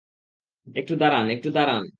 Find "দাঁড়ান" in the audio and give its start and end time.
0.95-1.25, 1.51-1.83